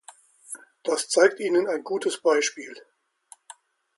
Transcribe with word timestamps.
Das 0.81 1.09
zeigt 1.09 1.39
Ihnen 1.39 1.67
ein 1.67 1.83
gutes 1.83 2.23
Beispiel. 2.23 2.75